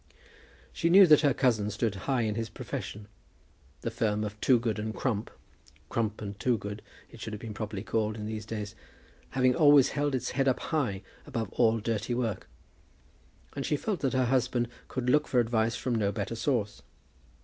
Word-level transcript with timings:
She 0.73 0.89
knew 0.89 1.05
that 1.05 1.21
her 1.21 1.31
cousin 1.31 1.69
stood 1.69 1.93
high 1.93 2.23
in 2.23 2.33
his 2.33 2.49
profession, 2.49 3.07
the 3.81 3.91
firm 3.91 4.23
of 4.23 4.41
Toogood 4.41 4.79
and 4.79 4.95
Crump, 4.95 5.29
Crump 5.89 6.23
and 6.23 6.39
Toogood 6.39 6.81
it 7.11 7.21
should 7.21 7.33
have 7.33 7.39
been 7.39 7.53
properly 7.53 7.83
called 7.83 8.15
in 8.15 8.25
these 8.25 8.47
days, 8.47 8.73
having 9.37 9.53
always 9.53 9.89
held 9.89 10.15
its 10.15 10.31
head 10.31 10.47
up 10.47 10.59
high 10.59 11.03
above 11.27 11.49
all 11.53 11.79
dirty 11.79 12.15
work; 12.15 12.49
and 13.55 13.63
she 13.63 13.77
felt 13.77 13.99
that 13.99 14.13
her 14.13 14.25
husband 14.25 14.69
could 14.87 15.07
look 15.07 15.27
for 15.27 15.39
advice 15.39 15.75
from 15.75 15.93
no 15.93 16.11
better 16.11 16.33
source. 16.35 16.81